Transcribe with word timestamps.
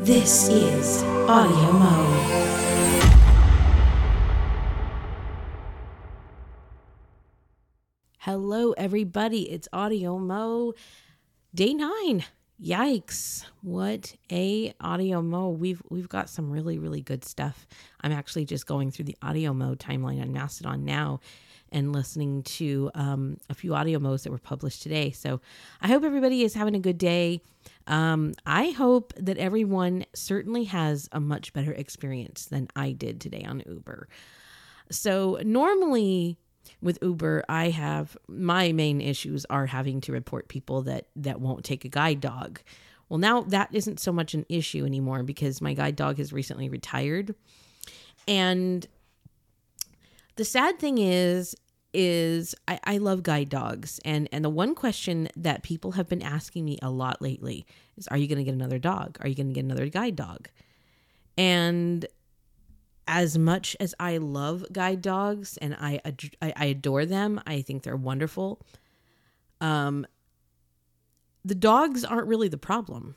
This 0.00 0.48
is 0.48 1.02
Audio 1.28 1.72
Mo. 1.72 1.94
Hello, 8.20 8.72
everybody. 8.78 9.50
It's 9.50 9.68
Audio 9.74 10.18
Mo, 10.18 10.72
day 11.54 11.74
nine. 11.74 12.24
Yikes! 12.62 13.46
What 13.62 14.14
a 14.30 14.74
Audio 14.82 15.22
Mo. 15.22 15.48
We've 15.48 15.80
we've 15.88 16.10
got 16.10 16.28
some 16.28 16.50
really 16.50 16.78
really 16.78 17.00
good 17.00 17.24
stuff. 17.24 17.66
I'm 18.02 18.12
actually 18.12 18.44
just 18.44 18.66
going 18.66 18.90
through 18.90 19.06
the 19.06 19.16
Audio 19.22 19.54
Mo 19.54 19.74
timeline 19.76 20.20
on 20.20 20.34
Mastodon 20.34 20.84
now, 20.84 21.20
and 21.72 21.94
listening 21.94 22.42
to 22.42 22.90
um, 22.94 23.38
a 23.48 23.54
few 23.54 23.74
audio 23.74 23.98
modes 23.98 24.24
that 24.24 24.30
were 24.30 24.38
published 24.38 24.82
today. 24.82 25.10
So 25.10 25.40
I 25.80 25.88
hope 25.88 26.04
everybody 26.04 26.42
is 26.42 26.52
having 26.52 26.74
a 26.74 26.80
good 26.80 26.98
day. 26.98 27.40
Um, 27.86 28.34
I 28.44 28.70
hope 28.70 29.14
that 29.16 29.38
everyone 29.38 30.04
certainly 30.14 30.64
has 30.64 31.08
a 31.12 31.20
much 31.20 31.54
better 31.54 31.72
experience 31.72 32.44
than 32.44 32.68
I 32.76 32.92
did 32.92 33.22
today 33.22 33.44
on 33.48 33.62
Uber. 33.66 34.06
So 34.90 35.40
normally 35.42 36.36
with 36.82 36.98
Uber, 37.02 37.44
I 37.48 37.70
have 37.70 38.16
my 38.28 38.72
main 38.72 39.00
issues 39.00 39.44
are 39.50 39.66
having 39.66 40.00
to 40.02 40.12
report 40.12 40.48
people 40.48 40.82
that 40.82 41.06
that 41.16 41.40
won't 41.40 41.64
take 41.64 41.84
a 41.84 41.88
guide 41.88 42.20
dog. 42.20 42.60
Well, 43.08 43.18
now 43.18 43.42
that 43.42 43.68
isn't 43.72 44.00
so 44.00 44.12
much 44.12 44.34
an 44.34 44.46
issue 44.48 44.84
anymore 44.84 45.22
because 45.22 45.60
my 45.60 45.74
guide 45.74 45.96
dog 45.96 46.18
has 46.18 46.32
recently 46.32 46.68
retired. 46.68 47.34
And 48.28 48.86
the 50.36 50.44
sad 50.44 50.78
thing 50.78 50.98
is 50.98 51.56
is 51.92 52.54
I, 52.68 52.78
I 52.84 52.98
love 52.98 53.24
guide 53.24 53.48
dogs 53.48 53.98
and 54.04 54.28
and 54.30 54.44
the 54.44 54.50
one 54.50 54.76
question 54.76 55.28
that 55.36 55.64
people 55.64 55.92
have 55.92 56.08
been 56.08 56.22
asking 56.22 56.64
me 56.64 56.78
a 56.80 56.90
lot 56.90 57.20
lately 57.20 57.66
is 57.96 58.06
are 58.08 58.16
you 58.16 58.28
going 58.28 58.38
to 58.38 58.44
get 58.44 58.54
another 58.54 58.78
dog 58.78 59.18
are 59.20 59.28
you 59.28 59.34
going 59.34 59.48
to 59.48 59.52
get 59.52 59.64
another 59.64 59.88
guide 59.88 60.14
dog 60.14 60.48
and 61.36 62.06
as 63.06 63.36
much 63.36 63.76
as 63.80 63.94
I 63.98 64.18
love 64.18 64.64
guide 64.72 65.02
dogs 65.02 65.56
and 65.56 65.74
I, 65.78 66.00
ad- 66.04 66.36
I 66.40 66.66
adore 66.66 67.06
them, 67.06 67.40
I 67.46 67.62
think 67.62 67.82
they're 67.82 67.96
wonderful. 67.96 68.60
Um, 69.60 70.06
the 71.44 71.54
dogs 71.54 72.04
aren't 72.04 72.28
really 72.28 72.48
the 72.48 72.58
problem. 72.58 73.16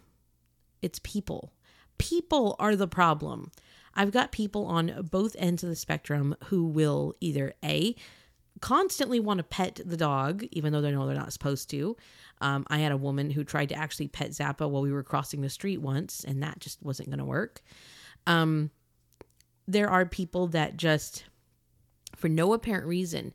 It's 0.81 0.99
people. 1.03 1.53
People 1.97 2.55
are 2.59 2.75
the 2.75 2.87
problem. 2.87 3.51
I've 3.95 4.11
got 4.11 4.31
people 4.31 4.65
on 4.65 5.07
both 5.11 5.35
ends 5.37 5.63
of 5.63 5.69
the 5.69 5.75
spectrum 5.75 6.35
who 6.45 6.65
will 6.65 7.15
either 7.21 7.53
a 7.63 7.95
constantly 8.61 9.19
want 9.19 9.39
to 9.39 9.43
pet 9.43 9.79
the 9.85 9.97
dog, 9.97 10.43
even 10.51 10.71
though 10.71 10.81
they 10.81 10.91
know 10.91 11.05
they're 11.05 11.15
not 11.15 11.33
supposed 11.33 11.69
to. 11.69 11.97
Um, 12.41 12.65
I 12.69 12.79
had 12.79 12.91
a 12.91 12.97
woman 12.97 13.29
who 13.29 13.43
tried 13.43 13.69
to 13.69 13.75
actually 13.75 14.07
pet 14.07 14.31
Zappa 14.31 14.69
while 14.69 14.81
we 14.81 14.91
were 14.91 15.03
crossing 15.03 15.41
the 15.41 15.49
street 15.49 15.81
once, 15.81 16.23
and 16.23 16.41
that 16.43 16.59
just 16.59 16.81
wasn't 16.81 17.09
going 17.09 17.19
to 17.19 17.25
work. 17.25 17.61
Um, 18.25 18.71
there 19.67 19.89
are 19.89 20.05
people 20.05 20.47
that 20.47 20.77
just 20.77 21.25
for 22.15 22.29
no 22.29 22.53
apparent 22.53 22.85
reason 22.85 23.33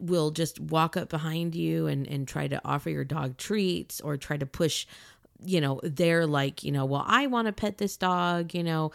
will 0.00 0.30
just 0.30 0.58
walk 0.58 0.96
up 0.96 1.08
behind 1.08 1.54
you 1.54 1.86
and 1.86 2.06
and 2.06 2.26
try 2.26 2.48
to 2.48 2.60
offer 2.64 2.88
your 2.88 3.04
dog 3.04 3.36
treats 3.36 4.00
or 4.00 4.16
try 4.16 4.36
to 4.36 4.46
push 4.46 4.86
you 5.44 5.60
know 5.60 5.80
they're 5.82 6.26
like 6.26 6.64
you 6.64 6.72
know 6.72 6.86
well 6.86 7.04
i 7.06 7.26
want 7.26 7.46
to 7.46 7.52
pet 7.52 7.78
this 7.78 7.96
dog 7.96 8.54
you 8.54 8.62
know. 8.62 8.90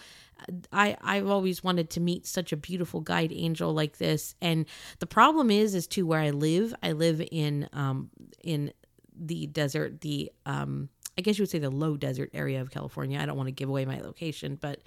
I 0.73 0.97
i've 1.03 1.29
always 1.29 1.63
wanted 1.63 1.91
to 1.91 1.99
meet 1.99 2.25
such 2.25 2.51
a 2.51 2.57
beautiful 2.57 2.99
guide 2.99 3.31
angel 3.31 3.73
like 3.73 3.97
this. 3.97 4.33
And 4.41 4.65
the 4.97 5.05
problem 5.05 5.51
is 5.51 5.75
is 5.75 5.85
to 5.87 6.05
where 6.05 6.19
i 6.19 6.31
live 6.31 6.73
i 6.81 6.93
live 6.93 7.21
in 7.31 7.69
um 7.73 8.09
in 8.43 8.73
the 9.15 9.45
desert 9.45 10.01
the 10.01 10.31
um 10.47 10.89
i 11.15 11.21
guess 11.21 11.37
you 11.37 11.43
would 11.43 11.49
say 11.51 11.59
the 11.59 11.69
low 11.69 11.95
desert 11.95 12.31
area 12.33 12.59
of 12.59 12.71
california. 12.71 13.19
I 13.19 13.27
don't 13.27 13.37
want 13.37 13.47
to 13.47 13.51
give 13.51 13.69
away 13.69 13.85
my 13.85 13.99
location 13.99 14.57
but 14.59 14.81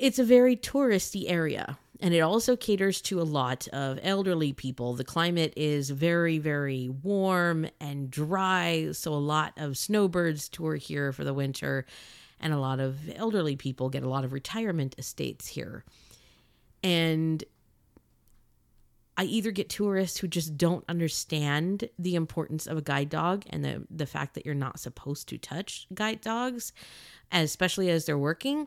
it's 0.00 0.18
a 0.18 0.24
very 0.24 0.56
touristy 0.56 1.26
area 1.28 1.78
and 2.00 2.14
it 2.14 2.20
also 2.20 2.56
caters 2.56 3.00
to 3.02 3.20
a 3.20 3.22
lot 3.22 3.68
of 3.68 3.98
elderly 4.02 4.52
people. 4.52 4.94
The 4.94 5.04
climate 5.04 5.52
is 5.54 5.90
very, 5.90 6.38
very 6.38 6.88
warm 6.88 7.66
and 7.78 8.10
dry, 8.10 8.88
so 8.92 9.12
a 9.12 9.14
lot 9.14 9.52
of 9.58 9.76
snowbirds 9.76 10.48
tour 10.48 10.76
here 10.76 11.12
for 11.12 11.24
the 11.24 11.34
winter, 11.34 11.84
and 12.40 12.54
a 12.54 12.58
lot 12.58 12.80
of 12.80 12.98
elderly 13.14 13.54
people 13.54 13.90
get 13.90 14.02
a 14.02 14.08
lot 14.08 14.24
of 14.24 14.32
retirement 14.32 14.94
estates 14.96 15.46
here. 15.46 15.84
And 16.82 17.44
I 19.18 19.24
either 19.24 19.50
get 19.50 19.68
tourists 19.68 20.18
who 20.18 20.28
just 20.28 20.56
don't 20.56 20.84
understand 20.88 21.90
the 21.98 22.14
importance 22.14 22.66
of 22.66 22.78
a 22.78 22.82
guide 22.82 23.10
dog 23.10 23.44
and 23.50 23.62
the, 23.62 23.86
the 23.90 24.06
fact 24.06 24.34
that 24.34 24.46
you're 24.46 24.54
not 24.54 24.80
supposed 24.80 25.28
to 25.28 25.36
touch 25.36 25.86
guide 25.92 26.22
dogs, 26.22 26.72
especially 27.30 27.90
as 27.90 28.06
they're 28.06 28.16
working 28.16 28.66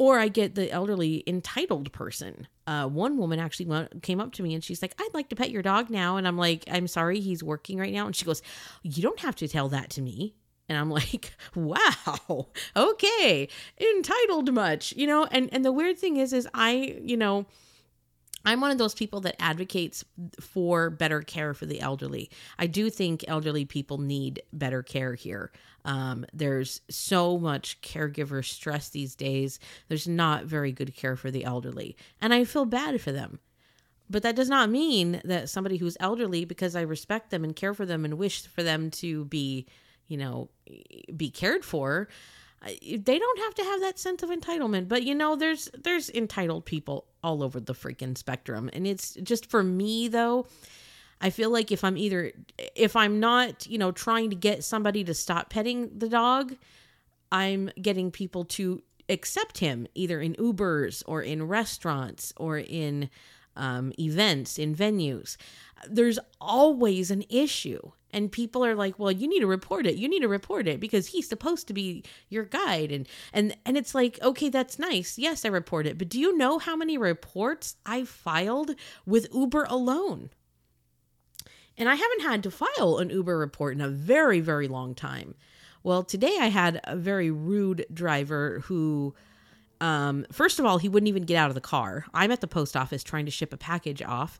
or 0.00 0.18
I 0.18 0.28
get 0.28 0.54
the 0.54 0.72
elderly 0.72 1.22
entitled 1.26 1.92
person. 1.92 2.48
Uh, 2.66 2.88
one 2.88 3.18
woman 3.18 3.38
actually 3.38 3.66
went, 3.66 4.02
came 4.02 4.18
up 4.18 4.32
to 4.32 4.42
me 4.42 4.54
and 4.54 4.64
she's 4.64 4.80
like, 4.80 4.94
"I'd 4.98 5.12
like 5.12 5.28
to 5.28 5.36
pet 5.36 5.50
your 5.50 5.60
dog 5.60 5.90
now," 5.90 6.16
and 6.16 6.26
I'm 6.26 6.38
like, 6.38 6.64
"I'm 6.70 6.88
sorry, 6.88 7.20
he's 7.20 7.44
working 7.44 7.76
right 7.76 7.92
now." 7.92 8.06
And 8.06 8.16
she 8.16 8.24
goes, 8.24 8.40
"You 8.82 9.02
don't 9.02 9.20
have 9.20 9.36
to 9.36 9.46
tell 9.46 9.68
that 9.68 9.90
to 9.90 10.00
me." 10.00 10.34
And 10.70 10.78
I'm 10.78 10.90
like, 11.00 11.34
"Wow, 11.54 12.48
okay, 12.74 13.46
entitled 13.78 14.54
much, 14.54 14.94
you 14.96 15.06
know." 15.06 15.26
And 15.30 15.50
and 15.52 15.66
the 15.66 15.72
weird 15.72 15.98
thing 15.98 16.16
is, 16.16 16.32
is 16.32 16.48
I, 16.54 16.98
you 17.02 17.18
know. 17.18 17.44
I'm 18.44 18.60
one 18.60 18.70
of 18.70 18.78
those 18.78 18.94
people 18.94 19.20
that 19.22 19.40
advocates 19.40 20.04
for 20.40 20.90
better 20.90 21.20
care 21.20 21.52
for 21.52 21.66
the 21.66 21.80
elderly. 21.80 22.30
I 22.58 22.66
do 22.66 22.88
think 22.88 23.24
elderly 23.28 23.64
people 23.64 23.98
need 23.98 24.42
better 24.52 24.82
care 24.82 25.14
here. 25.14 25.52
Um, 25.84 26.24
there's 26.32 26.80
so 26.88 27.38
much 27.38 27.80
caregiver 27.82 28.44
stress 28.44 28.88
these 28.88 29.14
days. 29.14 29.60
There's 29.88 30.08
not 30.08 30.44
very 30.44 30.72
good 30.72 30.94
care 30.94 31.16
for 31.16 31.30
the 31.30 31.44
elderly. 31.44 31.96
And 32.20 32.32
I 32.32 32.44
feel 32.44 32.64
bad 32.64 33.00
for 33.00 33.12
them. 33.12 33.40
But 34.08 34.24
that 34.24 34.36
does 34.36 34.48
not 34.48 34.70
mean 34.70 35.20
that 35.24 35.48
somebody 35.48 35.76
who's 35.76 35.96
elderly, 36.00 36.44
because 36.44 36.74
I 36.74 36.80
respect 36.80 37.30
them 37.30 37.44
and 37.44 37.54
care 37.54 37.74
for 37.74 37.86
them 37.86 38.04
and 38.04 38.14
wish 38.18 38.46
for 38.46 38.62
them 38.62 38.90
to 38.92 39.24
be, 39.26 39.66
you 40.08 40.16
know, 40.16 40.48
be 41.16 41.30
cared 41.30 41.64
for, 41.64 42.08
they 42.62 43.18
don't 43.18 43.38
have 43.38 43.54
to 43.54 43.64
have 43.64 43.80
that 43.80 43.98
sense 43.98 44.22
of 44.22 44.30
entitlement 44.30 44.88
but 44.88 45.02
you 45.02 45.14
know 45.14 45.34
there's 45.34 45.70
there's 45.82 46.10
entitled 46.10 46.64
people 46.64 47.06
all 47.22 47.42
over 47.42 47.60
the 47.60 47.74
freaking 47.74 48.16
spectrum. 48.16 48.70
And 48.72 48.86
it's 48.86 49.14
just 49.22 49.50
for 49.50 49.62
me 49.62 50.08
though 50.08 50.46
i 51.20 51.30
feel 51.30 51.50
like 51.50 51.70
if 51.70 51.84
i'm 51.84 51.96
either 51.96 52.32
if 52.74 52.96
i'm 52.96 53.20
not 53.20 53.66
you 53.66 53.78
know 53.78 53.92
trying 53.92 54.30
to 54.30 54.36
get 54.36 54.64
somebody 54.64 55.04
to 55.04 55.14
stop 55.14 55.50
petting 55.50 55.90
the 55.96 56.08
dog 56.08 56.54
i'm 57.30 57.70
getting 57.80 58.10
people 58.10 58.44
to 58.44 58.82
accept 59.08 59.58
him 59.58 59.86
either 59.94 60.20
in 60.20 60.34
ubers 60.34 61.02
or 61.06 61.22
in 61.22 61.46
restaurants 61.46 62.32
or 62.36 62.58
in 62.58 63.10
um, 63.56 63.92
events 63.98 64.58
in 64.58 64.74
venues. 64.74 65.36
There's 65.88 66.18
always 66.40 67.10
an 67.10 67.24
issue 67.28 67.92
and 68.12 68.30
people 68.30 68.64
are 68.64 68.74
like 68.74 68.98
well 68.98 69.12
you 69.12 69.28
need 69.28 69.40
to 69.40 69.46
report 69.46 69.86
it. 69.86 69.96
You 69.96 70.08
need 70.08 70.20
to 70.20 70.28
report 70.28 70.66
it 70.68 70.80
because 70.80 71.08
he's 71.08 71.28
supposed 71.28 71.66
to 71.68 71.72
be 71.72 72.04
your 72.28 72.44
guide. 72.44 72.92
And 72.92 73.08
and 73.32 73.56
and 73.64 73.76
it's 73.76 73.94
like 73.94 74.20
okay 74.22 74.48
that's 74.48 74.78
nice. 74.78 75.18
Yes 75.18 75.44
i 75.44 75.48
report 75.48 75.86
it. 75.86 75.98
But 75.98 76.08
do 76.08 76.18
you 76.18 76.36
know 76.36 76.58
how 76.58 76.76
many 76.76 76.98
reports 76.98 77.76
i 77.86 78.04
filed 78.04 78.72
with 79.06 79.28
uber 79.34 79.64
alone? 79.68 80.30
And 81.76 81.88
i 81.88 81.94
haven't 81.94 82.22
had 82.22 82.42
to 82.44 82.50
file 82.50 82.98
an 82.98 83.10
uber 83.10 83.38
report 83.38 83.74
in 83.74 83.80
a 83.80 83.88
very 83.88 84.40
very 84.40 84.68
long 84.68 84.94
time. 84.94 85.34
Well 85.82 86.02
today 86.02 86.36
i 86.40 86.46
had 86.46 86.80
a 86.84 86.96
very 86.96 87.30
rude 87.30 87.86
driver 87.92 88.60
who 88.64 89.14
um, 89.80 90.26
first 90.30 90.58
of 90.58 90.66
all 90.66 90.78
he 90.78 90.88
wouldn't 90.90 91.08
even 91.08 91.22
get 91.24 91.36
out 91.36 91.48
of 91.48 91.54
the 91.54 91.60
car. 91.60 92.04
I'm 92.12 92.30
at 92.30 92.40
the 92.40 92.46
post 92.46 92.76
office 92.76 93.02
trying 93.02 93.24
to 93.24 93.30
ship 93.30 93.52
a 93.52 93.56
package 93.56 94.02
off 94.02 94.38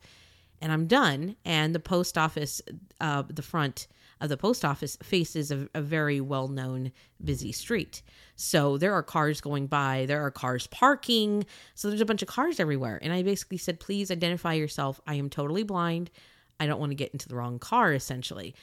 and 0.60 0.72
I'm 0.72 0.87
done. 0.87 1.37
And 1.44 1.75
the 1.75 1.81
post 1.81 2.19
office, 2.19 2.60
uh, 3.00 3.22
the 3.28 3.43
front 3.43 3.87
of 4.21 4.28
the 4.28 4.37
post 4.37 4.65
office 4.65 4.97
faces 5.03 5.50
a, 5.50 5.69
a 5.75 5.81
very 5.81 6.21
well 6.21 6.48
known 6.48 6.93
busy 7.22 7.53
street. 7.53 8.03
So 8.37 8.76
there 8.76 8.93
are 8.93 9.02
cars 9.02 9.40
going 9.40 9.67
by, 9.67 10.05
there 10.06 10.25
are 10.25 10.31
cars 10.31 10.67
parking. 10.67 11.46
So 11.75 11.88
there's 11.88 12.00
a 12.00 12.06
bunch 12.06 12.23
of 12.23 12.29
cars 12.29 12.61
everywhere. 12.61 12.99
And 13.02 13.12
I 13.12 13.23
basically 13.23 13.58
said, 13.58 13.81
please 13.81 14.11
identify 14.11 14.55
yourself. 14.55 15.00
I 15.06 15.14
am 15.14 15.31
totally 15.31 15.62
blind. 15.62 16.11
I 16.58 16.67
don't 16.67 16.81
want 16.81 16.90
to 16.90 16.96
get 16.96 17.12
into 17.12 17.29
the 17.29 17.37
wrong 17.37 17.58
car, 17.58 17.93
essentially. 17.93 18.55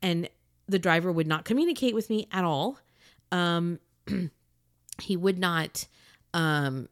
And 0.00 0.28
the 0.68 0.78
driver 0.78 1.10
would 1.10 1.26
not 1.26 1.44
communicate 1.44 1.94
with 1.94 2.08
me 2.08 2.28
at 2.30 2.44
all. 2.44 2.78
Um, 3.32 3.80
he 5.00 5.16
would 5.16 5.38
not 5.38 5.86
um, 6.32 6.88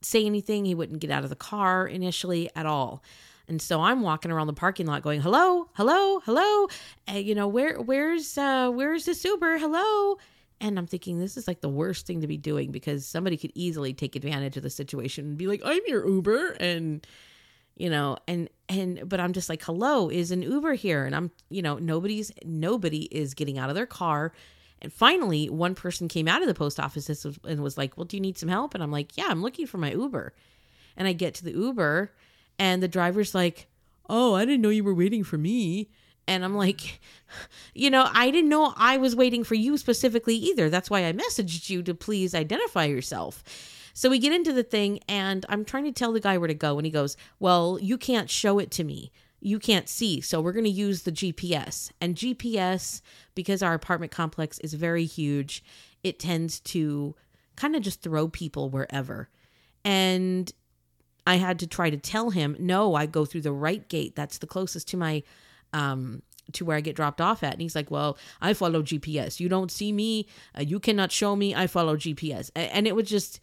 say 0.00 0.24
anything. 0.24 0.64
He 0.64 0.74
wouldn't 0.74 1.00
get 1.00 1.10
out 1.10 1.24
of 1.24 1.30
the 1.30 1.36
car 1.36 1.86
initially 1.86 2.48
at 2.54 2.66
all. 2.66 3.02
And 3.48 3.60
so 3.62 3.80
I'm 3.80 4.02
walking 4.02 4.30
around 4.30 4.46
the 4.46 4.52
parking 4.52 4.86
lot 4.86 5.02
going, 5.02 5.20
"Hello, 5.20 5.70
hello, 5.74 6.20
hello." 6.20 6.68
And, 7.06 7.24
you 7.24 7.34
know, 7.34 7.48
where 7.48 7.80
where's 7.80 8.36
uh 8.38 8.70
where's 8.70 9.04
this 9.06 9.24
Uber? 9.24 9.58
Hello. 9.58 10.18
And 10.60 10.78
I'm 10.78 10.86
thinking 10.86 11.18
this 11.18 11.36
is 11.36 11.46
like 11.48 11.60
the 11.60 11.68
worst 11.68 12.06
thing 12.06 12.20
to 12.20 12.26
be 12.26 12.36
doing 12.36 12.72
because 12.72 13.06
somebody 13.06 13.36
could 13.36 13.52
easily 13.54 13.94
take 13.94 14.16
advantage 14.16 14.56
of 14.56 14.62
the 14.64 14.70
situation 14.70 15.26
and 15.26 15.38
be 15.38 15.46
like, 15.46 15.62
"I'm 15.64 15.82
your 15.86 16.06
Uber." 16.06 16.56
And 16.60 17.06
you 17.76 17.90
know, 17.90 18.16
and 18.26 18.48
and 18.68 19.08
but 19.08 19.20
I'm 19.20 19.32
just 19.32 19.48
like, 19.48 19.62
"Hello, 19.62 20.08
is 20.10 20.30
an 20.30 20.42
Uber 20.42 20.74
here?" 20.74 21.04
And 21.06 21.14
I'm, 21.14 21.30
you 21.48 21.62
know, 21.62 21.78
nobody's 21.78 22.32
nobody 22.44 23.04
is 23.04 23.34
getting 23.34 23.58
out 23.58 23.70
of 23.70 23.76
their 23.76 23.86
car 23.86 24.32
And 24.80 24.92
finally, 24.92 25.48
one 25.50 25.74
person 25.74 26.08
came 26.08 26.28
out 26.28 26.42
of 26.42 26.48
the 26.48 26.54
post 26.54 26.78
office 26.80 27.24
and 27.44 27.62
was 27.62 27.76
like, 27.78 27.96
Well, 27.96 28.04
do 28.06 28.16
you 28.16 28.20
need 28.20 28.38
some 28.38 28.48
help? 28.48 28.74
And 28.74 28.82
I'm 28.82 28.92
like, 28.92 29.16
Yeah, 29.16 29.26
I'm 29.28 29.42
looking 29.42 29.66
for 29.66 29.78
my 29.78 29.92
Uber. 29.92 30.34
And 30.96 31.08
I 31.08 31.12
get 31.14 31.34
to 31.36 31.44
the 31.44 31.52
Uber, 31.52 32.12
and 32.58 32.82
the 32.82 32.88
driver's 32.88 33.34
like, 33.34 33.68
Oh, 34.10 34.34
I 34.34 34.44
didn't 34.44 34.62
know 34.62 34.70
you 34.70 34.84
were 34.84 34.94
waiting 34.94 35.22
for 35.22 35.36
me. 35.36 35.90
And 36.26 36.44
I'm 36.44 36.54
like, 36.54 37.00
you 37.74 37.90
know, 37.90 38.08
I 38.12 38.30
didn't 38.30 38.50
know 38.50 38.72
I 38.76 38.96
was 38.96 39.16
waiting 39.16 39.44
for 39.44 39.54
you 39.54 39.76
specifically 39.76 40.34
either. 40.34 40.70
That's 40.70 40.90
why 40.90 41.04
I 41.04 41.12
messaged 41.12 41.70
you 41.70 41.82
to 41.82 41.94
please 41.94 42.34
identify 42.34 42.84
yourself. 42.84 43.42
So 43.94 44.08
we 44.08 44.20
get 44.20 44.32
into 44.32 44.52
the 44.52 44.62
thing, 44.62 45.00
and 45.08 45.44
I'm 45.48 45.64
trying 45.64 45.84
to 45.84 45.92
tell 45.92 46.12
the 46.12 46.20
guy 46.20 46.38
where 46.38 46.46
to 46.46 46.54
go. 46.54 46.78
And 46.78 46.86
he 46.86 46.92
goes, 46.92 47.16
Well, 47.40 47.78
you 47.80 47.98
can't 47.98 48.30
show 48.30 48.58
it 48.58 48.70
to 48.72 48.84
me. 48.84 49.10
You 49.40 49.58
can't 49.58 49.88
see. 49.88 50.20
So 50.20 50.40
we're 50.40 50.52
going 50.52 50.64
to 50.64 50.70
use 50.70 51.02
the 51.02 51.12
GPS. 51.12 51.90
And 52.00 52.14
GPS, 52.14 53.00
because 53.34 53.62
our 53.62 53.74
apartment 53.74 54.12
complex 54.12 54.58
is 54.60 54.74
very 54.74 55.04
huge, 55.04 55.64
it 56.02 56.18
tends 56.18 56.60
to 56.60 57.14
kind 57.56 57.74
of 57.74 57.82
just 57.82 58.02
throw 58.02 58.28
people 58.28 58.70
wherever. 58.70 59.28
And 59.84 60.52
I 61.28 61.36
had 61.36 61.58
to 61.58 61.66
try 61.66 61.90
to 61.90 61.98
tell 61.98 62.30
him, 62.30 62.56
No, 62.58 62.94
I 62.94 63.04
go 63.04 63.26
through 63.26 63.42
the 63.42 63.52
right 63.52 63.86
gate. 63.88 64.16
That's 64.16 64.38
the 64.38 64.46
closest 64.46 64.88
to 64.88 64.96
my 64.96 65.22
um, 65.74 66.22
to 66.52 66.64
where 66.64 66.78
I 66.78 66.80
get 66.80 66.96
dropped 66.96 67.20
off 67.20 67.42
at. 67.42 67.52
And 67.52 67.60
he's 67.60 67.76
like, 67.76 67.90
Well, 67.90 68.16
I 68.40 68.54
follow 68.54 68.82
GPS. 68.82 69.38
You 69.38 69.50
don't 69.50 69.70
see 69.70 69.92
me. 69.92 70.26
Uh, 70.56 70.62
you 70.62 70.80
cannot 70.80 71.12
show 71.12 71.36
me. 71.36 71.54
I 71.54 71.66
follow 71.66 71.98
GPS. 71.98 72.50
And 72.56 72.86
it 72.86 72.96
was 72.96 73.10
just, 73.10 73.40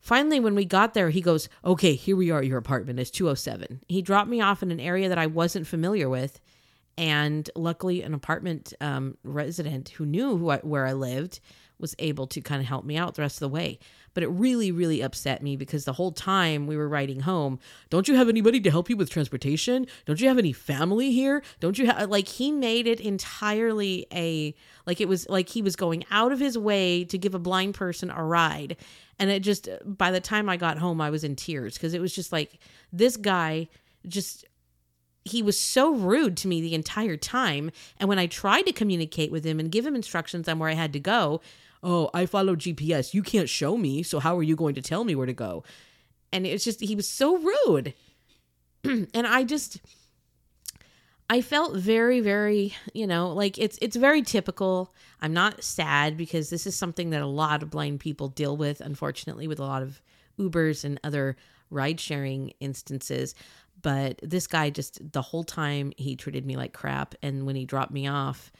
finally, 0.00 0.40
when 0.40 0.56
we 0.56 0.64
got 0.64 0.92
there, 0.92 1.10
he 1.10 1.20
goes, 1.20 1.48
Okay, 1.64 1.94
here 1.94 2.16
we 2.16 2.32
are 2.32 2.40
at 2.40 2.46
your 2.46 2.58
apartment. 2.58 2.98
It's 2.98 3.12
207. 3.12 3.82
He 3.86 4.02
dropped 4.02 4.28
me 4.28 4.40
off 4.40 4.64
in 4.64 4.72
an 4.72 4.80
area 4.80 5.08
that 5.08 5.18
I 5.18 5.28
wasn't 5.28 5.68
familiar 5.68 6.08
with. 6.08 6.40
And 6.98 7.48
luckily, 7.54 8.02
an 8.02 8.12
apartment 8.12 8.74
um, 8.80 9.16
resident 9.22 9.90
who 9.90 10.04
knew 10.04 10.36
who 10.36 10.50
I, 10.50 10.58
where 10.58 10.84
I 10.84 10.94
lived 10.94 11.38
was 11.82 11.94
able 11.98 12.26
to 12.28 12.40
kind 12.40 12.62
of 12.62 12.66
help 12.66 12.84
me 12.84 12.96
out 12.96 13.14
the 13.14 13.22
rest 13.22 13.36
of 13.36 13.40
the 13.40 13.48
way. 13.54 13.78
But 14.14 14.22
it 14.22 14.28
really, 14.28 14.72
really 14.72 15.02
upset 15.02 15.42
me 15.42 15.56
because 15.56 15.84
the 15.84 15.92
whole 15.92 16.12
time 16.12 16.66
we 16.66 16.76
were 16.76 16.88
riding 16.88 17.20
home, 17.20 17.58
don't 17.90 18.08
you 18.08 18.14
have 18.14 18.28
anybody 18.28 18.60
to 18.60 18.70
help 18.70 18.88
you 18.88 18.96
with 18.96 19.10
transportation? 19.10 19.86
Don't 20.06 20.20
you 20.20 20.28
have 20.28 20.38
any 20.38 20.52
family 20.52 21.12
here? 21.12 21.42
Don't 21.60 21.78
you 21.78 21.86
have, 21.86 22.02
uh, 22.02 22.06
like, 22.06 22.28
he 22.28 22.52
made 22.52 22.86
it 22.86 23.00
entirely 23.00 24.06
a, 24.12 24.54
like, 24.86 25.00
it 25.00 25.08
was 25.08 25.28
like 25.28 25.48
he 25.48 25.62
was 25.62 25.76
going 25.76 26.04
out 26.10 26.32
of 26.32 26.38
his 26.38 26.56
way 26.56 27.04
to 27.04 27.18
give 27.18 27.34
a 27.34 27.38
blind 27.38 27.74
person 27.74 28.10
a 28.10 28.22
ride. 28.22 28.76
And 29.18 29.30
it 29.30 29.40
just, 29.40 29.68
by 29.84 30.10
the 30.10 30.20
time 30.20 30.48
I 30.48 30.56
got 30.56 30.78
home, 30.78 31.00
I 31.00 31.10
was 31.10 31.24
in 31.24 31.36
tears 31.36 31.74
because 31.74 31.94
it 31.94 32.00
was 32.00 32.14
just 32.14 32.32
like, 32.32 32.58
this 32.92 33.16
guy 33.16 33.68
just 34.06 34.46
he 35.24 35.42
was 35.42 35.58
so 35.58 35.94
rude 35.94 36.36
to 36.38 36.48
me 36.48 36.60
the 36.60 36.74
entire 36.74 37.16
time. 37.16 37.70
And 37.98 38.08
when 38.08 38.18
I 38.18 38.26
tried 38.26 38.62
to 38.62 38.72
communicate 38.72 39.30
with 39.30 39.44
him 39.44 39.60
and 39.60 39.70
give 39.70 39.86
him 39.86 39.94
instructions 39.94 40.48
on 40.48 40.58
where 40.58 40.68
I 40.68 40.74
had 40.74 40.92
to 40.94 41.00
go, 41.00 41.40
oh, 41.82 42.10
I 42.14 42.26
follow 42.26 42.54
GPS. 42.54 43.14
You 43.14 43.22
can't 43.22 43.48
show 43.48 43.76
me. 43.76 44.02
So 44.02 44.20
how 44.20 44.38
are 44.38 44.42
you 44.42 44.56
going 44.56 44.74
to 44.74 44.82
tell 44.82 45.04
me 45.04 45.14
where 45.14 45.26
to 45.26 45.32
go? 45.32 45.64
And 46.32 46.46
it's 46.46 46.64
just, 46.64 46.80
he 46.80 46.94
was 46.94 47.08
so 47.08 47.38
rude. 47.38 47.94
and 48.84 49.26
I 49.26 49.44
just, 49.44 49.80
I 51.28 51.40
felt 51.40 51.76
very, 51.76 52.20
very, 52.20 52.74
you 52.92 53.06
know, 53.06 53.32
like 53.32 53.58
it's 53.58 53.78
it's 53.80 53.96
very 53.96 54.22
typical. 54.22 54.92
I'm 55.20 55.32
not 55.32 55.64
sad 55.64 56.16
because 56.16 56.50
this 56.50 56.66
is 56.66 56.76
something 56.76 57.10
that 57.10 57.22
a 57.22 57.26
lot 57.26 57.62
of 57.62 57.70
blind 57.70 58.00
people 58.00 58.28
deal 58.28 58.56
with, 58.56 58.80
unfortunately, 58.80 59.48
with 59.48 59.58
a 59.58 59.64
lot 59.64 59.82
of 59.82 60.02
Ubers 60.38 60.84
and 60.84 61.00
other 61.02 61.36
ride 61.70 62.00
sharing 62.00 62.52
instances. 62.60 63.34
But 63.80 64.20
this 64.22 64.46
guy 64.46 64.70
just 64.70 65.12
the 65.12 65.22
whole 65.22 65.44
time 65.44 65.92
he 65.96 66.16
treated 66.16 66.44
me 66.44 66.56
like 66.56 66.72
crap. 66.72 67.14
And 67.22 67.46
when 67.46 67.56
he 67.56 67.64
dropped 67.64 67.92
me 67.92 68.06
off, 68.06 68.52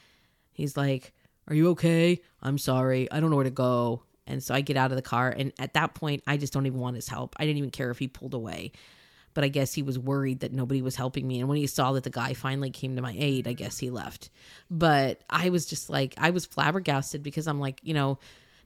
he's 0.52 0.76
like, 0.76 1.12
are 1.48 1.54
you 1.54 1.70
okay? 1.70 2.20
I'm 2.40 2.58
sorry. 2.58 3.10
I 3.10 3.20
don't 3.20 3.30
know 3.30 3.36
where 3.36 3.44
to 3.44 3.50
go. 3.50 4.02
And 4.26 4.42
so 4.42 4.54
I 4.54 4.60
get 4.60 4.76
out 4.76 4.92
of 4.92 4.96
the 4.96 5.02
car. 5.02 5.34
And 5.36 5.52
at 5.58 5.74
that 5.74 5.94
point, 5.94 6.22
I 6.26 6.36
just 6.36 6.52
don't 6.52 6.66
even 6.66 6.80
want 6.80 6.96
his 6.96 7.08
help. 7.08 7.34
I 7.38 7.44
didn't 7.44 7.58
even 7.58 7.70
care 7.70 7.90
if 7.90 7.98
he 7.98 8.08
pulled 8.08 8.34
away. 8.34 8.72
But 9.34 9.44
I 9.44 9.48
guess 9.48 9.72
he 9.72 9.82
was 9.82 9.98
worried 9.98 10.40
that 10.40 10.52
nobody 10.52 10.82
was 10.82 10.94
helping 10.94 11.26
me. 11.26 11.40
And 11.40 11.48
when 11.48 11.56
he 11.56 11.66
saw 11.66 11.92
that 11.92 12.04
the 12.04 12.10
guy 12.10 12.34
finally 12.34 12.70
came 12.70 12.96
to 12.96 13.02
my 13.02 13.14
aid, 13.16 13.48
I 13.48 13.54
guess 13.54 13.78
he 13.78 13.90
left. 13.90 14.28
But 14.70 15.22
I 15.28 15.48
was 15.48 15.66
just 15.66 15.88
like, 15.88 16.14
I 16.18 16.30
was 16.30 16.44
flabbergasted 16.44 17.22
because 17.22 17.46
I'm 17.46 17.58
like, 17.58 17.80
you 17.82 17.94
know, 17.94 18.18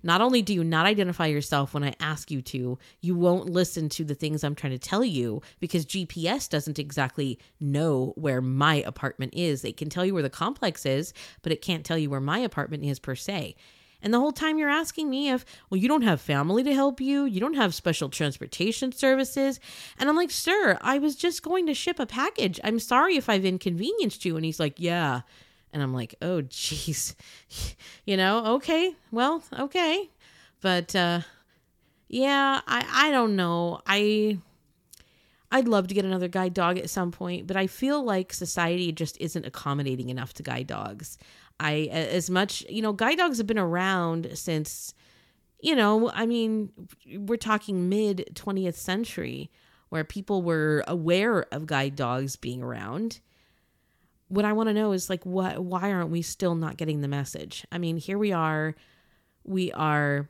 not 0.03 0.21
only 0.21 0.43
do 0.43 0.55
you 0.55 0.65
not 0.65 0.87
identify 0.87 1.27
yourself 1.27 1.75
when 1.75 1.85
I 1.85 1.95
ask 2.01 2.31
you 2.31 2.43
to, 2.43 2.79
you 3.01 3.15
won't 3.15 3.51
listen 3.51 3.89
to 3.91 4.05
the 4.05 4.15
things 4.15 4.45
I'm 4.45 4.55
trying 4.55 4.73
to 4.73 4.79
tell 4.79 5.05
you 5.05 5.43
because 5.61 5.87
GPS 5.87 6.49
doesn't 6.49 6.79
exactly 6.79 7.39
know 7.61 8.13
where 8.17 8.41
my 8.41 8.77
apartment 8.77 9.35
is. 9.35 9.65
It 9.65 9.77
can 9.77 9.91
tell 9.91 10.05
you 10.05 10.15
where 10.15 10.23
the 10.23 10.31
complex 10.31 10.87
is, 10.87 11.13
but 11.43 11.53
it 11.53 11.63
can't 11.63 11.85
tell 11.85 11.99
you 11.99 12.11
where 12.11 12.21
my 12.21 12.39
apartment 12.39 12.85
is 12.85 12.99
per 12.99 13.15
se. 13.15 13.57
And 14.03 14.13
the 14.13 14.21
whole 14.21 14.33
time 14.33 14.59
you're 14.59 14.69
asking 14.69 15.11
me 15.11 15.31
if, 15.31 15.45
well, 15.71 15.79
you 15.81 15.89
don't 15.89 16.03
have 16.03 16.21
family 16.21 16.63
to 16.63 16.75
help 16.75 17.01
you, 17.01 17.25
you 17.25 17.41
don't 17.41 17.55
have 17.55 17.75
special 17.75 18.09
transportation 18.09 18.93
services. 18.93 19.59
And 19.99 20.09
I'm 20.09 20.17
like, 20.17 20.31
sir, 20.31 20.79
I 20.81 20.99
was 20.99 21.17
just 21.17 21.43
going 21.43 21.67
to 21.67 21.75
ship 21.75 21.99
a 21.99 22.07
package. 22.07 22.61
I'm 22.63 22.79
sorry 22.79 23.17
if 23.17 23.29
I've 23.29 23.45
inconvenienced 23.45 24.25
you. 24.25 24.37
And 24.37 24.45
he's 24.45 24.61
like, 24.61 24.79
yeah. 24.79 25.23
And 25.77 25.83
I'm 25.83 25.93
like, 25.93 26.15
oh, 26.23 26.41
jeez. 26.41 27.15
you 28.07 28.17
know, 28.17 28.55
okay, 28.55 28.95
well, 29.13 29.45
okay. 29.59 30.09
But 30.63 30.97
uh, 30.97 31.21
yeah, 32.09 32.63
I, 32.67 33.09
I 33.09 33.11
don't 33.11 33.37
know. 33.37 33.83
I. 33.87 34.39
I'd 35.53 35.69
love 35.69 35.87
to 35.89 35.95
get 35.95 36.05
another 36.05 36.29
guide 36.29 36.55
dog 36.55 36.77
at 36.79 36.91
some 36.91 37.13
point, 37.13 37.47
but 37.47 37.57
I 37.57 37.67
feel 37.67 38.03
like 38.03 38.33
society 38.33 38.91
just 38.91 39.17
isn't 39.21 39.47
accommodating 39.47 40.09
enough 40.09 40.33
to 40.35 40.43
guide 40.43 40.67
dogs. 40.67 41.19
I 41.61 41.89
as 41.93 42.31
much, 42.31 42.65
you 42.69 42.81
know, 42.81 42.95
guide 42.95 43.19
dogs 43.19 43.37
have 43.39 43.47
been 43.47 43.59
around 43.59 44.31
since 44.35 44.95
you 45.61 45.77
know, 45.77 46.11
I 46.11 46.25
mean, 46.25 46.71
we're 47.17 47.37
talking 47.37 47.89
mid 47.91 48.31
20th 48.33 48.75
century 48.75 49.51
where 49.91 50.05
people 50.05 50.43
were 50.43 50.85
aware 50.89 51.47
of 51.53 51.67
guide 51.67 51.97
dogs 51.97 52.35
being 52.35 52.63
around 52.63 53.21
what 54.29 54.45
I 54.45 54.53
want 54.53 54.69
to 54.69 54.75
know 54.75 54.93
is 54.93 55.09
like 55.09 55.25
what 55.25 55.59
why 55.63 55.93
aren't 55.93 56.11
we 56.11 56.23
still 56.23 56.55
not 56.55 56.77
getting 56.77 57.01
the 57.01 57.09
message? 57.09 57.65
I 57.71 57.79
mean, 57.79 57.97
here 57.97 58.19
we 58.19 58.33
are 58.33 58.75
we 59.45 59.73
are 59.73 60.29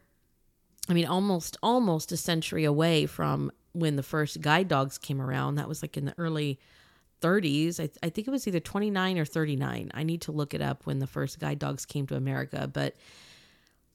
I 0.88 0.92
mean 0.92 1.06
almost 1.06 1.56
almost 1.62 2.12
a 2.12 2.16
century 2.16 2.64
away 2.64 3.06
from 3.06 3.50
when 3.72 3.96
the 3.96 4.02
first 4.02 4.40
guide 4.40 4.68
dogs 4.68 4.98
came 4.98 5.20
around. 5.20 5.56
That 5.56 5.68
was 5.68 5.82
like 5.82 5.96
in 5.96 6.06
the 6.06 6.14
early 6.18 6.58
30s. 7.20 7.80
I, 7.80 7.88
I 8.02 8.10
think 8.10 8.26
it 8.26 8.30
was 8.30 8.46
either 8.46 8.60
29 8.60 9.18
or 9.18 9.24
39. 9.24 9.90
I 9.94 10.02
need 10.02 10.22
to 10.22 10.32
look 10.32 10.54
it 10.54 10.62
up 10.62 10.84
when 10.86 10.98
the 10.98 11.06
first 11.06 11.38
guide 11.38 11.58
dogs 11.58 11.86
came 11.86 12.06
to 12.08 12.16
America, 12.16 12.70
but 12.72 12.94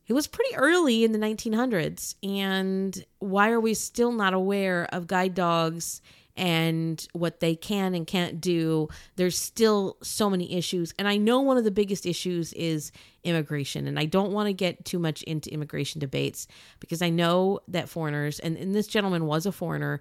it 0.08 0.14
was 0.14 0.28
pretty 0.28 0.56
early 0.56 1.04
in 1.04 1.12
the 1.12 1.20
1900s. 1.20 2.16
And 2.24 3.06
why 3.20 3.52
are 3.52 3.60
we 3.60 3.74
still 3.74 4.12
not 4.12 4.34
aware 4.34 4.88
of 4.92 5.08
guide 5.08 5.36
dogs 5.36 6.02
and 6.42 7.08
what 7.14 7.40
they 7.40 7.56
can 7.56 7.94
and 7.94 8.08
can't 8.08 8.42
do. 8.42 8.90
There's 9.16 9.38
still 9.38 9.98
so 10.02 10.28
many 10.28 10.52
issues. 10.56 10.92
And 10.98 11.08
I 11.08 11.18
know 11.18 11.40
one 11.40 11.56
of 11.56 11.64
the 11.64 11.72
biggest 11.72 12.08
issues 12.08 12.52
is 12.54 12.92
immigration. 13.24 13.86
And 13.86 14.00
I 14.00 14.06
don't 14.06 14.32
want 14.32 14.48
to 14.48 14.54
get 14.54 14.84
too 14.84 14.98
much 14.98 15.22
into 15.24 15.54
immigration 15.54 16.00
debates 16.00 16.48
because 16.80 17.04
I 17.04 17.12
know 17.12 17.60
that 17.68 17.90
foreigners, 17.90 18.40
and, 18.40 18.58
and 18.58 18.74
this 18.74 18.88
gentleman 18.88 19.28
was 19.28 19.46
a 19.46 19.52
foreigner, 19.52 20.00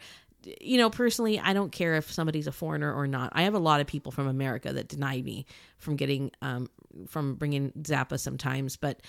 you 0.62 0.78
know, 0.78 0.88
personally, 0.88 1.38
I 1.38 1.52
don't 1.52 1.73
care 1.73 1.97
if 1.97 2.11
somebody's 2.11 2.47
a 2.47 2.52
foreigner 2.52 2.90
or 2.90 3.06
not. 3.06 3.32
I 3.35 3.42
have 3.42 3.54
a 3.54 3.59
lot 3.59 3.82
of 3.82 3.87
people 3.87 4.11
from 4.11 4.26
America 4.26 4.73
that 4.73 4.88
deny 4.88 5.20
me 5.20 5.44
from 5.76 5.97
getting, 5.97 6.30
um, 6.40 6.70
from 7.06 7.35
bringing 7.35 7.70
Zappa 7.73 8.18
sometimes, 8.18 8.76
but 8.76 9.02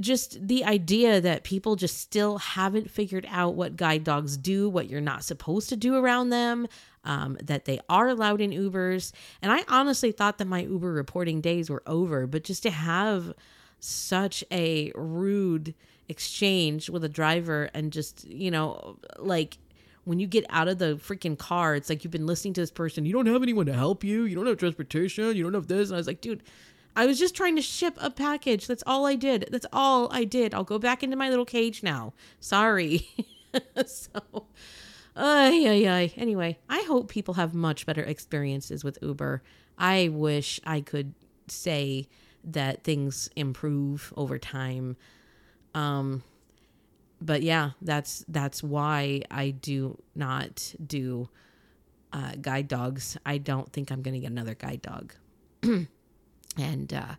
just 0.00 0.46
the 0.46 0.64
idea 0.64 1.20
that 1.20 1.44
people 1.44 1.76
just 1.76 1.98
still 1.98 2.38
haven't 2.38 2.90
figured 2.90 3.26
out 3.28 3.54
what 3.54 3.76
guide 3.76 4.04
dogs 4.04 4.36
do, 4.36 4.68
what 4.68 4.88
you're 4.88 5.00
not 5.00 5.24
supposed 5.24 5.68
to 5.68 5.76
do 5.76 5.96
around 5.96 6.30
them, 6.30 6.66
um, 7.04 7.36
that 7.42 7.64
they 7.64 7.80
are 7.88 8.08
allowed 8.08 8.40
in 8.40 8.50
Ubers. 8.50 9.12
And 9.42 9.50
I 9.52 9.64
honestly 9.68 10.12
thought 10.12 10.38
that 10.38 10.46
my 10.46 10.62
Uber 10.62 10.92
reporting 10.92 11.40
days 11.40 11.70
were 11.70 11.82
over, 11.86 12.26
but 12.26 12.44
just 12.44 12.62
to 12.64 12.70
have 12.70 13.32
such 13.80 14.44
a 14.50 14.92
rude 14.94 15.74
exchange 16.08 16.88
with 16.90 17.04
a 17.04 17.08
driver 17.08 17.70
and 17.74 17.92
just, 17.92 18.24
you 18.26 18.50
know, 18.50 18.98
like 19.18 19.58
when 20.04 20.18
you 20.18 20.26
get 20.26 20.44
out 20.48 20.68
of 20.68 20.78
the 20.78 20.96
freaking 20.96 21.38
car, 21.38 21.74
it's 21.74 21.90
like 21.90 22.02
you've 22.02 22.10
been 22.10 22.26
listening 22.26 22.54
to 22.54 22.62
this 22.62 22.70
person. 22.70 23.04
You 23.04 23.12
don't 23.12 23.26
have 23.26 23.42
anyone 23.42 23.66
to 23.66 23.74
help 23.74 24.02
you. 24.02 24.24
You 24.24 24.36
don't 24.36 24.46
have 24.46 24.56
transportation. 24.56 25.36
You 25.36 25.44
don't 25.44 25.54
have 25.54 25.66
this. 25.66 25.90
And 25.90 25.96
I 25.96 25.98
was 25.98 26.06
like, 26.06 26.22
dude, 26.22 26.42
I 26.98 27.06
was 27.06 27.16
just 27.16 27.36
trying 27.36 27.54
to 27.54 27.62
ship 27.62 27.96
a 28.00 28.10
package. 28.10 28.66
That's 28.66 28.82
all 28.84 29.06
I 29.06 29.14
did. 29.14 29.48
That's 29.52 29.66
all 29.72 30.08
I 30.10 30.24
did. 30.24 30.52
I'll 30.52 30.64
go 30.64 30.80
back 30.80 31.04
into 31.04 31.14
my 31.14 31.30
little 31.30 31.44
cage 31.44 31.84
now. 31.84 32.12
Sorry. 32.40 33.08
so, 33.86 34.46
ay, 35.14 35.64
ay, 35.64 35.88
ay. 35.88 36.12
Anyway, 36.16 36.58
I 36.68 36.80
hope 36.88 37.08
people 37.08 37.34
have 37.34 37.54
much 37.54 37.86
better 37.86 38.02
experiences 38.02 38.82
with 38.82 38.98
Uber. 39.00 39.44
I 39.78 40.08
wish 40.12 40.58
I 40.64 40.80
could 40.80 41.14
say 41.46 42.08
that 42.42 42.82
things 42.82 43.30
improve 43.36 44.12
over 44.16 44.36
time. 44.36 44.96
Um, 45.76 46.24
but 47.20 47.44
yeah, 47.44 47.70
that's 47.80 48.24
that's 48.26 48.60
why 48.60 49.22
I 49.30 49.50
do 49.50 50.02
not 50.16 50.74
do 50.84 51.28
uh, 52.12 52.32
guide 52.40 52.66
dogs. 52.66 53.16
I 53.24 53.38
don't 53.38 53.72
think 53.72 53.92
I'm 53.92 54.02
going 54.02 54.14
to 54.14 54.20
get 54.20 54.32
another 54.32 54.56
guide 54.56 54.82
dog. 54.82 55.14
and 56.58 56.92
uh, 56.92 57.14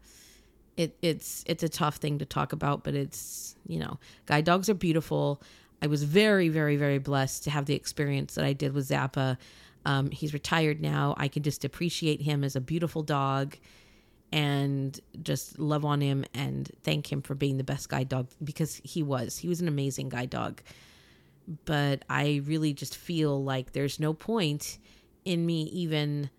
it, 0.78 0.96
it's 1.02 1.44
it's 1.48 1.64
a 1.64 1.70
tough 1.70 1.98
thing 1.98 2.20
to 2.20 2.26
talk 2.26 2.54
about, 2.54 2.84
but 2.84 2.94
it's 2.94 3.56
you 3.68 3.80
know, 3.80 4.00
guide 4.26 4.46
dogs 4.46 4.70
are 4.70 4.74
beautiful. 4.74 5.42
I 5.82 5.88
was 5.88 6.04
very, 6.04 6.50
very, 6.50 6.76
very 6.76 6.98
blessed 6.98 7.46
to 7.46 7.52
have 7.52 7.66
the 7.66 7.76
experience 7.76 8.36
that 8.36 8.44
I 8.44 8.54
did 8.54 8.74
with 8.74 8.90
Zappa. 8.90 9.38
Um, 9.86 10.12
he's 10.12 10.34
retired 10.34 10.82
now. 10.82 11.16
I 11.18 11.30
can 11.30 11.44
just 11.44 11.64
appreciate 11.64 12.22
him 12.22 12.44
as 12.44 12.56
a 12.56 12.62
beautiful 12.62 13.02
dog 13.02 13.56
and 14.32 15.00
just 15.24 15.58
love 15.58 15.86
on 15.86 16.02
him 16.02 16.26
and 16.34 16.70
thank 16.84 17.12
him 17.12 17.22
for 17.22 17.34
being 17.34 17.58
the 17.58 17.64
best 17.64 17.90
guide 17.90 18.10
dog 18.10 18.28
because 18.44 18.82
he 18.84 19.02
was. 19.02 19.38
He 19.38 19.48
was 19.48 19.62
an 19.62 19.68
amazing 19.68 20.10
guide 20.10 20.30
dog. 20.30 20.62
But 21.66 22.04
I 22.10 22.42
really 22.46 22.74
just 22.74 22.96
feel 22.96 23.42
like 23.44 23.72
there's 23.72 24.00
no 24.00 24.14
point 24.14 24.78
in 25.26 25.46
me 25.46 25.64
even 25.64 26.30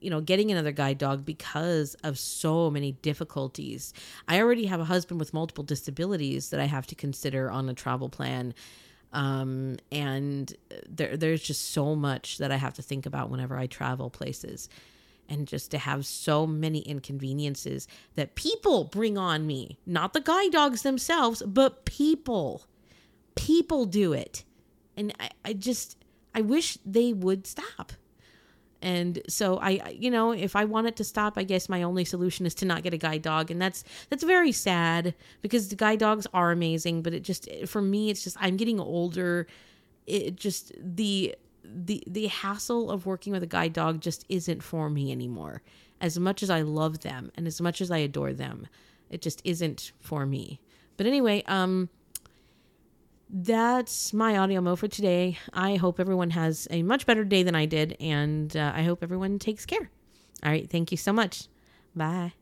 you 0.00 0.10
know, 0.10 0.20
getting 0.20 0.50
another 0.50 0.72
guide 0.72 0.98
dog 0.98 1.24
because 1.24 1.94
of 2.02 2.18
so 2.18 2.70
many 2.70 2.92
difficulties. 2.92 3.92
I 4.26 4.40
already 4.40 4.66
have 4.66 4.80
a 4.80 4.84
husband 4.84 5.20
with 5.20 5.34
multiple 5.34 5.64
disabilities 5.64 6.50
that 6.50 6.60
I 6.60 6.64
have 6.64 6.86
to 6.88 6.94
consider 6.94 7.50
on 7.50 7.68
a 7.68 7.74
travel 7.74 8.08
plan. 8.08 8.54
Um, 9.12 9.76
and 9.90 10.52
there, 10.88 11.16
there's 11.16 11.42
just 11.42 11.72
so 11.72 11.94
much 11.94 12.38
that 12.38 12.52
I 12.52 12.56
have 12.56 12.74
to 12.74 12.82
think 12.82 13.06
about 13.06 13.30
whenever 13.30 13.56
I 13.56 13.66
travel 13.66 14.10
places. 14.10 14.68
And 15.28 15.46
just 15.46 15.70
to 15.70 15.78
have 15.78 16.06
so 16.06 16.44
many 16.44 16.80
inconveniences 16.80 17.86
that 18.16 18.34
people 18.34 18.84
bring 18.84 19.16
on 19.16 19.46
me, 19.46 19.78
not 19.86 20.12
the 20.12 20.20
guide 20.20 20.50
dogs 20.50 20.82
themselves, 20.82 21.40
but 21.46 21.84
people. 21.84 22.66
People 23.36 23.84
do 23.84 24.12
it. 24.12 24.44
And 24.96 25.14
I, 25.20 25.30
I 25.44 25.52
just, 25.52 25.96
I 26.34 26.40
wish 26.40 26.78
they 26.84 27.12
would 27.12 27.46
stop 27.46 27.92
and 28.82 29.20
so 29.28 29.58
I, 29.58 29.94
you 29.98 30.10
know, 30.10 30.32
if 30.32 30.56
I 30.56 30.64
want 30.64 30.86
it 30.86 30.96
to 30.96 31.04
stop, 31.04 31.34
I 31.36 31.42
guess 31.42 31.68
my 31.68 31.82
only 31.82 32.04
solution 32.04 32.46
is 32.46 32.54
to 32.56 32.64
not 32.64 32.82
get 32.82 32.94
a 32.94 32.98
guide 32.98 33.22
dog, 33.22 33.50
and 33.50 33.60
that's 33.60 33.84
that's 34.08 34.24
very 34.24 34.52
sad 34.52 35.14
because 35.42 35.68
the 35.68 35.76
guide 35.76 35.98
dogs 35.98 36.26
are 36.32 36.50
amazing, 36.50 37.02
but 37.02 37.12
it 37.12 37.22
just 37.22 37.48
for 37.66 37.82
me, 37.82 38.10
it's 38.10 38.24
just 38.24 38.36
I'm 38.40 38.56
getting 38.56 38.80
older. 38.80 39.46
It 40.06 40.36
just 40.36 40.72
the 40.78 41.34
the 41.62 42.02
the 42.06 42.26
hassle 42.28 42.90
of 42.90 43.06
working 43.06 43.32
with 43.32 43.42
a 43.42 43.46
guide 43.46 43.74
dog 43.74 44.00
just 44.00 44.24
isn't 44.28 44.62
for 44.62 44.88
me 44.88 45.12
anymore. 45.12 45.62
As 46.00 46.18
much 46.18 46.42
as 46.42 46.48
I 46.48 46.62
love 46.62 47.00
them 47.00 47.30
and 47.36 47.46
as 47.46 47.60
much 47.60 47.82
as 47.82 47.90
I 47.90 47.98
adore 47.98 48.32
them, 48.32 48.66
it 49.10 49.20
just 49.20 49.42
isn't 49.44 49.92
for 50.00 50.24
me. 50.24 50.60
But 50.96 51.06
anyway, 51.06 51.42
um 51.46 51.90
that's 53.32 54.12
my 54.12 54.36
audio 54.36 54.60
mo 54.60 54.76
for 54.76 54.88
today. 54.88 55.38
I 55.52 55.76
hope 55.76 56.00
everyone 56.00 56.30
has 56.30 56.66
a 56.70 56.82
much 56.82 57.06
better 57.06 57.24
day 57.24 57.42
than 57.42 57.54
I 57.54 57.66
did, 57.66 57.96
and 58.00 58.54
uh, 58.56 58.72
I 58.74 58.82
hope 58.82 59.02
everyone 59.02 59.38
takes 59.38 59.64
care. 59.66 59.90
All 60.44 60.50
right. 60.50 60.68
Thank 60.68 60.90
you 60.90 60.96
so 60.96 61.12
much. 61.12 61.48
Bye. 61.94 62.32